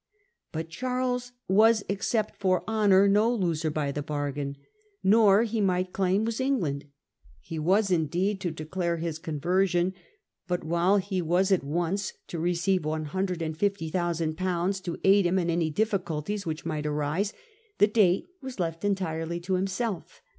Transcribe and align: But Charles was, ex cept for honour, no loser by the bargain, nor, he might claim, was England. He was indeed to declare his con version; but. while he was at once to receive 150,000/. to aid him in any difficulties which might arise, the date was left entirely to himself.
But 0.51 0.69
Charles 0.69 1.31
was, 1.47 1.83
ex 1.87 2.07
cept 2.07 2.35
for 2.35 2.63
honour, 2.67 3.07
no 3.07 3.31
loser 3.31 3.69
by 3.69 3.91
the 3.91 4.01
bargain, 4.01 4.57
nor, 5.03 5.43
he 5.43 5.61
might 5.61 5.93
claim, 5.93 6.25
was 6.25 6.39
England. 6.41 6.85
He 7.39 7.59
was 7.59 7.91
indeed 7.91 8.41
to 8.41 8.49
declare 8.49 8.97
his 8.97 9.19
con 9.19 9.39
version; 9.39 9.93
but. 10.47 10.63
while 10.63 10.97
he 10.97 11.21
was 11.21 11.51
at 11.51 11.63
once 11.63 12.13
to 12.29 12.39
receive 12.39 12.81
150,000/. 12.81 14.81
to 14.83 14.99
aid 15.03 15.27
him 15.27 15.37
in 15.37 15.51
any 15.51 15.69
difficulties 15.69 16.47
which 16.47 16.65
might 16.65 16.87
arise, 16.87 17.31
the 17.77 17.85
date 17.85 18.25
was 18.41 18.59
left 18.59 18.83
entirely 18.83 19.39
to 19.41 19.53
himself. 19.53 20.23